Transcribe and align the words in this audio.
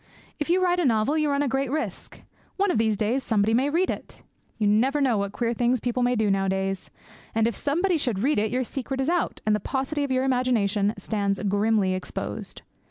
If 0.39 0.49
you 0.49 0.63
write 0.63 0.79
a 0.79 0.85
novel, 0.85 1.15
you 1.15 1.29
run 1.29 1.43
a 1.43 1.47
great 1.47 1.69
risk. 1.69 2.23
One 2.57 2.71
of 2.71 2.79
these 2.79 2.97
days 2.97 3.21
somebody 3.21 3.53
may 3.53 3.69
read 3.69 3.91
it 3.91 4.23
you 4.57 4.65
never 4.65 4.99
know 4.99 5.19
what 5.19 5.31
queer 5.31 5.53
things 5.53 5.79
people 5.79 6.01
may 6.01 6.15
do 6.15 6.31
nowadays. 6.31 6.89
And 7.35 7.45
if 7.47 7.55
somebody 7.55 7.99
should 7.99 8.17
read 8.17 8.39
it, 8.39 8.49
your 8.49 8.63
secret 8.63 8.99
is 8.99 9.09
out, 9.09 9.41
and 9.45 9.55
the 9.55 9.59
paucity 9.59 10.03
of 10.03 10.09
your 10.09 10.23
imagination 10.23 10.95
stands 10.97 11.39
grimly 11.47 11.93
exposed. 11.93 12.63